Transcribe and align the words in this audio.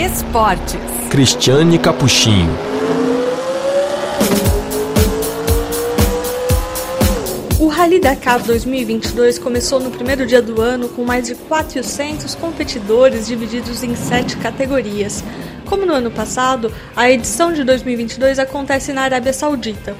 Esportes. 0.00 0.80
Cristiane 1.10 1.78
Capuchinho. 1.78 2.50
O 7.58 7.68
Rally 7.68 8.00
Dakar 8.00 8.42
2022 8.42 9.38
começou 9.38 9.78
no 9.78 9.90
primeiro 9.90 10.26
dia 10.26 10.40
do 10.40 10.58
ano 10.58 10.88
com 10.88 11.04
mais 11.04 11.26
de 11.26 11.34
400 11.34 12.34
competidores 12.34 13.26
divididos 13.26 13.84
em 13.84 13.94
sete 13.94 14.38
categorias. 14.38 15.22
Como 15.66 15.84
no 15.84 15.92
ano 15.92 16.10
passado, 16.10 16.72
a 16.96 17.10
edição 17.10 17.52
de 17.52 17.62
2022 17.62 18.38
acontece 18.38 18.94
na 18.94 19.02
Arábia 19.02 19.34
Saudita. 19.34 19.94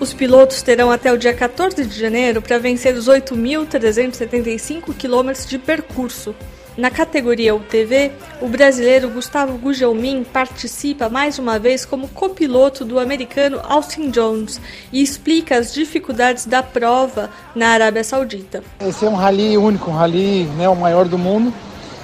Os 0.00 0.14
pilotos 0.14 0.62
terão 0.62 0.90
até 0.90 1.12
o 1.12 1.18
dia 1.18 1.34
14 1.34 1.84
de 1.84 2.00
janeiro 2.00 2.40
para 2.40 2.56
vencer 2.56 2.94
os 2.94 3.06
8.375 3.06 4.94
quilômetros 4.94 5.46
de 5.46 5.58
percurso. 5.58 6.34
Na 6.76 6.90
categoria 6.90 7.54
UTV, 7.54 8.12
o 8.40 8.48
brasileiro 8.48 9.10
Gustavo 9.10 9.58
Gugelmin 9.58 10.24
participa 10.24 11.10
mais 11.10 11.38
uma 11.38 11.58
vez 11.58 11.84
como 11.84 12.08
copiloto 12.08 12.82
do 12.82 12.98
americano 12.98 13.60
Austin 13.62 14.10
Jones 14.10 14.58
e 14.90 15.02
explica 15.02 15.58
as 15.58 15.74
dificuldades 15.74 16.46
da 16.46 16.62
prova 16.62 17.28
na 17.54 17.68
Arábia 17.68 18.02
Saudita. 18.02 18.64
Esse 18.80 19.04
é 19.04 19.08
um 19.08 19.14
rally 19.14 19.58
único, 19.58 19.90
um 19.90 19.94
rally 19.94 20.44
né, 20.56 20.66
o 20.66 20.74
maior 20.74 21.04
do 21.04 21.18
mundo 21.18 21.52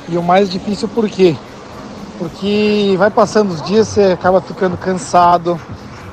e 0.07 0.19
o 0.19 0.23
mais 0.23 0.51
difícil 0.51 0.87
por 0.87 1.09
quê? 1.09 1.35
Porque 2.19 2.95
vai 2.99 3.11
passando 3.11 3.53
os 3.53 3.63
dias, 3.63 3.89
você 3.89 4.13
acaba 4.13 4.39
ficando 4.43 4.77
cansado, 4.77 5.59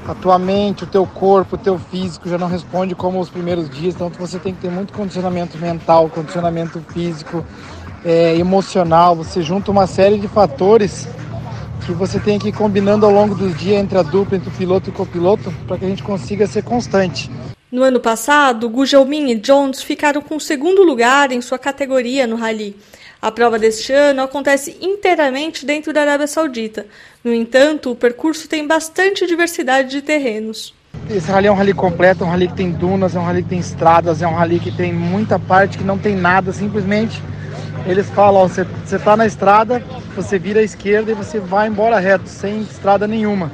a 0.07 0.13
tua 0.13 0.39
mente, 0.39 0.85
o 0.85 0.87
teu 0.87 1.05
corpo, 1.05 1.55
o 1.55 1.59
teu 1.59 1.77
físico 1.77 2.29
já 2.29 2.37
não 2.37 2.47
responde 2.47 2.95
como 2.95 3.19
os 3.19 3.29
primeiros 3.29 3.69
dias, 3.69 3.95
então 3.95 4.09
você 4.17 4.39
tem 4.39 4.53
que 4.53 4.61
ter 4.61 4.71
muito 4.71 4.93
condicionamento 4.93 5.57
mental, 5.57 6.07
condicionamento 6.09 6.79
físico, 6.93 7.43
é, 8.05 8.37
emocional, 8.37 9.15
você 9.15 9.41
junta 9.41 9.71
uma 9.71 9.87
série 9.87 10.19
de 10.19 10.27
fatores 10.27 11.07
que 11.85 11.91
você 11.91 12.19
tem 12.19 12.37
que 12.37 12.49
ir 12.49 12.51
combinando 12.53 13.05
ao 13.05 13.11
longo 13.11 13.33
do 13.33 13.49
dia 13.49 13.77
entre 13.77 13.97
a 13.97 14.03
dupla, 14.03 14.37
entre 14.37 14.49
o 14.49 14.51
piloto 14.51 14.89
e 14.89 14.91
o 14.91 14.93
copiloto, 14.93 15.51
para 15.67 15.77
que 15.77 15.85
a 15.85 15.89
gente 15.89 16.03
consiga 16.03 16.45
ser 16.45 16.63
constante. 16.63 17.29
No 17.71 17.81
ano 17.83 17.99
passado, 17.99 18.69
Gugelmin 18.69 19.31
e 19.31 19.35
Jones 19.35 19.81
ficaram 19.81 20.21
com 20.21 20.35
o 20.35 20.39
segundo 20.39 20.83
lugar 20.83 21.31
em 21.31 21.41
sua 21.41 21.57
categoria 21.57 22.27
no 22.27 22.35
rally. 22.35 22.75
A 23.21 23.31
prova 23.31 23.57
deste 23.57 23.91
ano 23.91 24.21
acontece 24.21 24.77
inteiramente 24.79 25.65
dentro 25.65 25.91
da 25.91 26.01
Arábia 26.01 26.27
Saudita. 26.27 26.85
No 27.23 27.33
entanto, 27.33 27.91
o 27.91 27.95
percurso 27.95 28.47
tem 28.47 28.67
bastante 28.67 29.25
diversidade 29.25 29.89
de 29.89 30.01
terrenos. 30.01 30.75
Esse 31.09 31.29
rally 31.29 31.47
é 31.47 31.51
um 31.51 31.55
rally 31.55 31.73
completo, 31.73 32.23
é 32.23 32.27
um 32.27 32.29
rally 32.29 32.47
que 32.47 32.55
tem 32.55 32.71
dunas, 32.71 33.15
é 33.15 33.19
um 33.19 33.23
rally 33.23 33.43
que 33.43 33.49
tem 33.49 33.59
estradas, 33.59 34.21
é 34.21 34.27
um 34.27 34.35
rally 34.35 34.59
que 34.59 34.71
tem 34.71 34.93
muita 34.93 35.39
parte 35.39 35.77
que 35.77 35.83
não 35.83 35.97
tem 35.97 36.15
nada, 36.15 36.53
simplesmente 36.53 37.19
eles 37.85 38.09
falam, 38.09 38.47
você 38.47 38.65
está 38.95 39.15
na 39.15 39.25
estrada, 39.25 39.83
você 40.15 40.39
vira 40.39 40.59
à 40.59 40.63
esquerda 40.63 41.11
e 41.11 41.15
você 41.15 41.39
vai 41.39 41.67
embora 41.67 41.99
reto, 41.99 42.27
sem 42.27 42.61
estrada 42.61 43.07
nenhuma. 43.07 43.51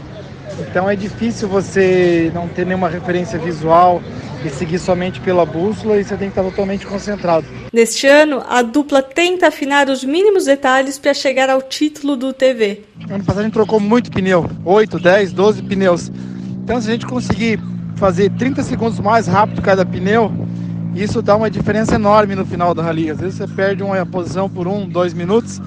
Então 0.59 0.89
é 0.89 0.95
difícil 0.95 1.47
você 1.47 2.31
não 2.33 2.47
ter 2.47 2.65
nenhuma 2.65 2.89
referência 2.89 3.39
visual, 3.39 4.01
e 4.45 4.49
seguir 4.49 4.79
somente 4.79 5.19
pela 5.19 5.45
bússola 5.45 5.97
e 5.97 6.03
você 6.03 6.17
tem 6.17 6.29
que 6.29 6.39
estar 6.39 6.43
totalmente 6.43 6.85
concentrado. 6.85 7.45
Neste 7.71 8.07
ano, 8.07 8.43
a 8.47 8.61
dupla 8.61 9.01
tenta 9.01 9.47
afinar 9.47 9.89
os 9.89 10.03
mínimos 10.03 10.45
detalhes 10.45 10.97
para 10.97 11.13
chegar 11.13 11.49
ao 11.49 11.61
título 11.61 12.15
do 12.15 12.33
TV. 12.33 12.81
Ano 13.09 13.23
passado 13.23 13.41
a 13.41 13.43
gente 13.43 13.53
trocou 13.53 13.79
muito 13.79 14.11
pneu, 14.11 14.49
8, 14.65 14.99
10, 14.99 15.33
12 15.33 15.63
pneus. 15.63 16.11
Então 16.63 16.81
se 16.81 16.89
a 16.89 16.93
gente 16.93 17.05
conseguir 17.05 17.59
fazer 17.95 18.31
30 18.31 18.63
segundos 18.63 18.99
mais 18.99 19.27
rápido 19.27 19.61
cada 19.61 19.85
pneu, 19.85 20.31
isso 20.95 21.21
dá 21.21 21.35
uma 21.35 21.49
diferença 21.49 21.95
enorme 21.95 22.35
no 22.35 22.45
final 22.45 22.73
da 22.73 22.83
rally. 22.83 23.09
Às 23.09 23.19
vezes 23.19 23.35
você 23.35 23.47
perde 23.47 23.83
uma 23.83 24.05
posição 24.05 24.49
por 24.49 24.67
um, 24.67 24.87
dois 24.87 25.13
minutos, 25.13 25.61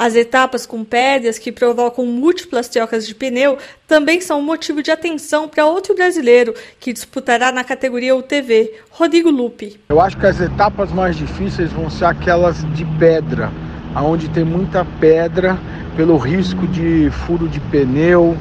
as 0.00 0.14
etapas 0.14 0.64
com 0.64 0.82
pedras 0.82 1.38
que 1.38 1.52
provocam 1.52 2.06
múltiplas 2.06 2.68
trocas 2.68 3.06
de 3.06 3.14
pneu 3.14 3.58
também 3.86 4.18
são 4.18 4.40
motivo 4.40 4.82
de 4.82 4.90
atenção 4.90 5.46
para 5.46 5.66
outro 5.66 5.94
brasileiro 5.94 6.54
que 6.80 6.90
disputará 6.90 7.52
na 7.52 7.62
categoria 7.62 8.16
UTV, 8.16 8.72
Rodrigo 8.90 9.28
Lupe. 9.28 9.78
Eu 9.90 10.00
acho 10.00 10.16
que 10.16 10.24
as 10.24 10.40
etapas 10.40 10.90
mais 10.90 11.16
difíceis 11.16 11.70
vão 11.70 11.90
ser 11.90 12.06
aquelas 12.06 12.64
de 12.72 12.86
pedra, 12.98 13.52
aonde 13.94 14.30
tem 14.30 14.42
muita 14.42 14.86
pedra 14.98 15.58
pelo 15.94 16.16
risco 16.16 16.66
de 16.68 17.10
furo 17.26 17.46
de 17.46 17.60
pneu, 17.60 18.34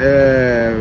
é, 0.00 0.74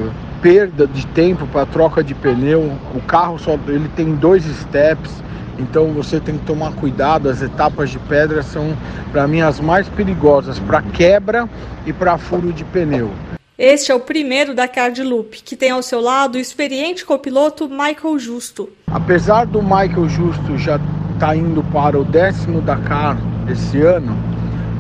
perda 0.44 0.86
de 0.86 1.08
tempo 1.08 1.48
para 1.48 1.66
troca 1.66 2.04
de 2.04 2.14
pneu. 2.14 2.78
O 2.94 3.02
carro 3.02 3.40
só 3.40 3.58
ele 3.68 3.90
tem 3.96 4.14
dois 4.14 4.44
steps 4.44 5.24
então 5.58 5.94
você 5.94 6.20
tem 6.20 6.38
que 6.38 6.46
tomar 6.46 6.74
cuidado. 6.74 7.30
As 7.30 7.42
etapas 7.42 7.90
de 7.90 8.00
pedra 8.00 8.42
são, 8.44 8.76
para 9.12 9.28
mim, 9.28 9.42
as 9.42 9.60
mais 9.60 9.88
perigosas 9.88 10.60
para 10.60 10.82
quebra 10.82 11.50
e 11.86 11.94
para 11.94 12.18
furo 12.18 12.52
de 12.52 12.64
pneu. 12.64 13.12
Este 13.58 13.92
é 13.92 13.96
o 13.96 14.00
primeiro 14.00 14.56
Dakar 14.56 14.92
de 14.92 15.04
Loop, 15.04 15.42
que 15.44 15.56
tem 15.56 15.70
ao 15.70 15.84
seu 15.84 16.02
lado 16.02 16.36
o 16.36 16.40
experiente 16.40 17.06
copiloto 17.06 17.70
Michael 17.70 18.18
Justo. 18.18 18.70
Apesar 18.88 19.46
do 19.46 19.62
Michael 19.62 20.10
Justo 20.10 20.58
já 20.58 20.78
estar 20.78 21.28
tá 21.28 21.36
indo 21.36 21.64
para 21.72 22.00
o 22.00 22.04
décimo 22.04 22.62
Dakar 22.62 23.16
esse 23.50 23.80
ano, 23.80 24.18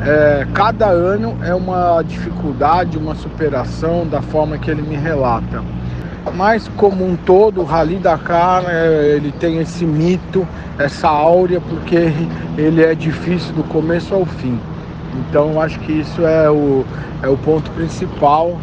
é, 0.05 0.47
cada 0.53 0.87
ano 0.87 1.37
é 1.43 1.53
uma 1.53 2.01
dificuldade, 2.01 2.97
uma 2.97 3.15
superação 3.15 4.05
da 4.07 4.21
forma 4.21 4.57
que 4.57 4.69
ele 4.69 4.81
me 4.81 4.95
relata 4.95 5.63
mas 6.31 6.69
como 6.77 7.05
um 7.05 7.15
todo, 7.15 7.61
o 7.61 7.63
Rally 7.63 7.97
Dakar 7.97 8.63
é, 8.67 9.15
ele 9.15 9.31
tem 9.31 9.59
esse 9.59 9.85
mito, 9.85 10.47
essa 10.79 11.07
áurea, 11.07 11.59
porque 11.59 12.13
ele 12.57 12.83
é 12.83 12.95
difícil 12.95 13.53
do 13.53 13.63
começo 13.63 14.13
ao 14.13 14.25
fim. 14.25 14.57
Então 15.15 15.59
acho 15.61 15.79
que 15.79 15.91
isso 15.91 16.25
é 16.25 16.49
o, 16.49 16.85
é 17.21 17.27
o 17.27 17.37
ponto 17.37 17.69
principal 17.71 18.57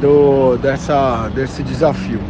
do, 0.00 0.56
dessa, 0.58 1.28
desse 1.34 1.62
desafio. 1.62 2.20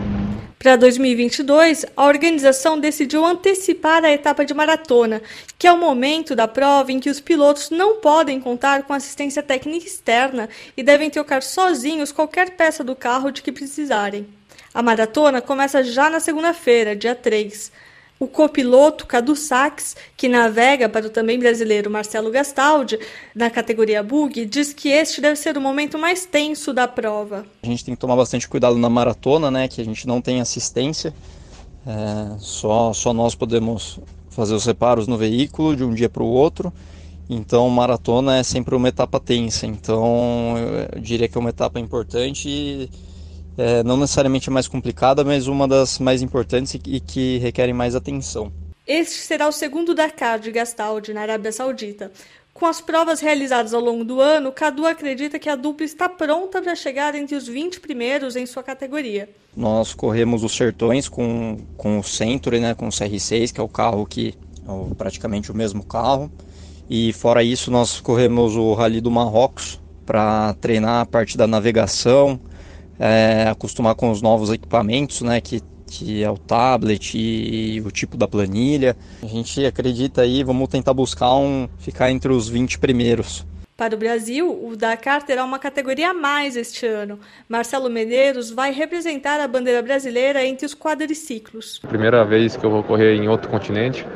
Para 0.66 0.75
2022, 0.75 1.87
a 1.97 2.06
organização 2.06 2.77
decidiu 2.77 3.25
antecipar 3.25 4.04
a 4.04 4.10
etapa 4.10 4.44
de 4.44 4.53
maratona, 4.53 5.22
que 5.56 5.65
é 5.65 5.72
o 5.72 5.78
momento 5.78 6.34
da 6.34 6.49
prova 6.49 6.91
em 6.91 6.99
que 6.99 7.09
os 7.09 7.21
pilotos 7.21 7.71
não 7.71 8.00
podem 8.00 8.41
contar 8.41 8.82
com 8.82 8.93
assistência 8.93 9.44
técnica 9.44 9.87
externa 9.87 10.49
e 10.77 10.82
devem 10.82 11.09
trocar 11.09 11.41
sozinhos 11.44 12.10
qualquer 12.10 12.56
peça 12.56 12.82
do 12.82 12.97
carro 12.97 13.31
de 13.31 13.43
que 13.43 13.53
precisarem. 13.53 14.27
A 14.75 14.82
maratona 14.82 15.41
começa 15.41 15.84
já 15.84 16.10
na 16.10 16.19
segunda-feira, 16.19 16.97
dia 16.97 17.15
3. 17.15 17.71
O 18.19 18.27
copiloto 18.27 19.06
Cadu 19.06 19.37
Sachs, 19.37 19.94
que 20.16 20.27
navega 20.27 20.88
para 20.88 21.06
o 21.06 21.10
também 21.10 21.38
brasileiro 21.38 21.91
Marcelo 21.91 22.31
Gastaldi 22.31 22.99
na 23.34 23.50
categoria 23.50 24.03
Bug, 24.03 24.47
diz 24.47 24.72
que 24.72 24.88
este 24.88 25.21
deve 25.21 25.37
ser 25.37 25.59
o 25.59 25.60
momento 25.60 25.99
mais 25.99 26.25
tenso 26.25 26.72
da 26.72 26.88
prova. 26.88 27.44
A 27.62 27.66
gente 27.66 27.84
tem 27.84 27.94
que 27.94 28.00
tomar 28.00 28.16
bastante 28.16 28.49
cuidado 28.49 28.78
na 28.78 28.88
maratona, 28.88 29.50
né, 29.50 29.69
que 29.69 29.82
a 29.82 29.84
gente 29.84 30.06
não 30.06 30.22
tem 30.22 30.41
assistência. 30.41 31.15
É, 31.87 32.38
só, 32.38 32.93
só 32.94 33.12
nós 33.12 33.34
podemos 33.34 34.00
fazer 34.31 34.54
os 34.54 34.65
reparos 34.65 35.06
no 35.06 35.19
veículo 35.19 35.77
de 35.77 35.84
um 35.84 35.93
dia 35.93 36.09
para 36.09 36.22
o 36.22 36.27
outro. 36.27 36.72
Então, 37.28 37.69
maratona 37.69 38.38
é 38.38 38.43
sempre 38.43 38.75
uma 38.75 38.88
etapa 38.88 39.21
tensa. 39.21 39.66
Então, 39.66 40.54
eu 40.94 41.00
diria 41.00 41.28
que 41.28 41.37
é 41.37 41.41
uma 41.41 41.50
etapa 41.50 41.78
importante 41.78 42.48
e 42.48 42.91
é, 43.56 43.83
não 43.83 43.97
necessariamente 43.97 44.49
a 44.49 44.53
mais 44.53 44.69
complicada, 44.69 45.25
mas 45.25 45.47
uma 45.47 45.67
das 45.67 45.99
mais 45.99 46.22
importantes 46.22 46.75
e 46.75 47.00
que 47.00 47.39
requerem 47.39 47.75
mais 47.75 47.94
atenção. 47.94 48.53
Este 48.87 49.15
será 49.15 49.49
o 49.49 49.53
segundo 49.53 49.94
Dakar 49.94 50.39
de 50.39 50.53
Gastaldi 50.53 51.12
na 51.12 51.22
Arábia 51.22 51.50
Saudita. 51.50 52.12
Com 52.55 52.65
as 52.65 52.81
provas 52.81 53.21
realizadas 53.21 53.75
ao 53.75 53.83
longo 53.83 54.03
do 54.03 54.19
ano, 54.19 54.50
Cadu 54.50 54.87
acredita 54.87 55.39
que 55.39 55.49
a 55.49 55.55
dupla 55.55 55.84
está 55.84 56.09
pronta 56.09 56.62
para 56.62 56.75
chegar 56.75 57.15
entre 57.15 57.37
os 57.37 57.47
20 57.47 57.81
primeiros 57.81 58.34
em 58.34 58.47
sua 58.47 58.62
categoria. 58.62 59.28
Nós 59.55 59.93
corremos 59.93 60.43
os 60.43 60.56
Sertões 60.56 61.06
com, 61.06 61.59
com 61.77 61.99
o 61.99 62.03
Century, 62.03 62.59
né, 62.59 62.75
com 62.75 62.87
o 62.87 62.91
CR6, 62.91 63.53
que 63.53 63.61
é 63.61 63.62
o 63.62 63.69
carro 63.69 64.06
que 64.06 64.34
é 64.66 64.95
praticamente 64.95 65.53
o 65.53 65.55
mesmo 65.55 65.84
carro. 65.84 66.33
E 66.89 67.12
fora 67.12 67.43
isso, 67.43 67.71
nós 67.71 68.00
corremos 68.00 68.56
o 68.56 68.72
Rally 68.72 69.03
do 69.03 69.10
Marrocos 69.10 69.78
para 70.07 70.54
treinar 70.54 71.03
a 71.03 71.07
parte 71.07 71.36
da 71.36 71.47
navegação, 71.47 72.41
é, 72.98 73.48
acostumar 73.48 73.95
com 73.95 74.10
os 74.10 74.22
novos 74.22 74.51
equipamentos, 74.51 75.22
né, 75.22 75.41
que, 75.41 75.60
que 75.87 76.22
é 76.22 76.31
o 76.31 76.39
tablet 76.39 77.16
e, 77.16 77.81
o 77.81 77.91
tipo 77.91 78.16
da 78.16 78.27
planilha. 78.27 78.97
A 79.22 79.27
gente 79.27 79.65
acredita 79.65 80.22
aí, 80.22 80.43
vamos 80.43 80.69
tentar 80.69 80.95
buscar 80.95 81.34
um 81.34 81.69
ficar 81.78 82.10
entre 82.10 82.33
os 82.33 82.48
20 82.48 82.78
primeiros. 82.78 83.47
Para 83.77 83.95
o 83.95 83.98
Brasil, 83.98 84.48
o 84.51 84.75
Dakar 84.75 85.22
terá 85.22 85.45
uma 85.45 85.59
categoria 85.59 86.10
a 86.10 86.15
mais 86.15 86.57
este 86.57 86.87
ano. 86.87 87.21
Marcelo 87.47 87.91
Medeiros 87.91 88.51
vai 88.51 88.72
representar 88.72 89.39
a 89.39 89.47
bandeira 89.47 89.83
brasileira 89.83 90.43
entre 90.47 90.65
os 90.65 90.75
quadriciclos. 90.75 91.78
Primeira 91.81 92.25
vez 92.25 92.57
que 92.57 92.65
eu 92.65 92.71
vou 92.71 92.83
correr 92.83 93.15
em 93.16 93.28
outro 93.28 93.51
continente, 93.51 94.07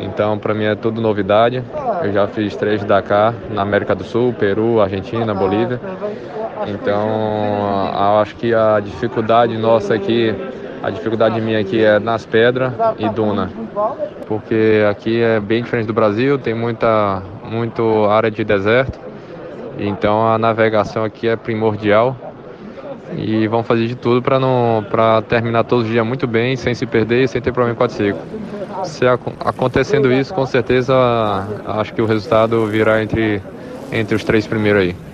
então 0.00 0.36
para 0.40 0.52
mim 0.54 0.64
é 0.64 0.74
tudo 0.74 1.00
novidade. 1.00 1.62
Eu 2.02 2.12
já 2.12 2.26
fiz 2.26 2.56
três 2.56 2.82
Dakar 2.82 3.32
na 3.50 3.62
América 3.62 3.94
do 3.94 4.02
Sul, 4.02 4.32
Peru, 4.32 4.80
Argentina, 4.80 5.32
Bolívia. 5.32 5.80
Então, 6.66 8.20
acho 8.20 8.36
que 8.36 8.52
a 8.52 8.80
dificuldade 8.80 9.56
nossa 9.56 9.94
aqui, 9.94 10.34
a 10.82 10.90
dificuldade 10.90 11.40
minha 11.40 11.60
aqui 11.60 11.82
é 11.82 11.98
nas 11.98 12.26
pedras 12.26 12.72
e 12.98 13.08
duna, 13.08 13.50
porque 14.26 14.84
aqui 14.88 15.20
é 15.20 15.40
bem 15.40 15.62
diferente 15.62 15.86
do 15.86 15.94
Brasil, 15.94 16.38
tem 16.38 16.54
muita 16.54 17.22
muito 17.50 18.04
área 18.04 18.30
de 18.30 18.44
deserto 18.44 18.98
Então 19.78 20.26
a 20.26 20.38
navegação 20.38 21.04
aqui 21.04 21.26
é 21.26 21.34
primordial 21.34 22.16
e 23.16 23.46
vamos 23.48 23.66
fazer 23.66 23.86
de 23.86 23.96
tudo 23.96 24.22
para 24.22 24.38
não 24.38 24.84
para 24.88 25.20
terminar 25.22 25.64
todos 25.64 25.86
os 25.86 25.90
dias 25.90 26.06
muito 26.06 26.26
bem, 26.26 26.54
sem 26.56 26.74
se 26.74 26.86
perder 26.86 27.24
e 27.24 27.28
sem 27.28 27.40
ter 27.40 27.52
problema 27.52 27.76
com 27.76 27.84
a 27.84 27.88
seco. 27.88 28.18
Se 28.84 29.04
acontecendo 29.06 30.12
isso, 30.12 30.32
com 30.32 30.46
certeza 30.46 30.94
acho 31.66 31.92
que 31.92 32.00
o 32.00 32.06
resultado 32.06 32.66
virá 32.66 33.02
entre 33.02 33.42
entre 33.90 34.14
os 34.14 34.22
três 34.22 34.46
primeiros 34.46 34.82
aí. 34.82 35.09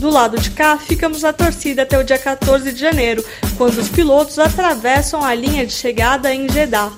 Do 0.00 0.08
lado 0.08 0.38
de 0.38 0.50
cá, 0.52 0.78
ficamos 0.78 1.20
na 1.20 1.30
torcida 1.30 1.82
até 1.82 1.98
o 1.98 2.02
dia 2.02 2.16
14 2.16 2.72
de 2.72 2.80
janeiro, 2.80 3.22
quando 3.58 3.76
os 3.76 3.90
pilotos 3.90 4.38
atravessam 4.38 5.22
a 5.22 5.34
linha 5.34 5.66
de 5.66 5.74
chegada 5.74 6.34
em 6.34 6.48
Jeddah. 6.48 6.90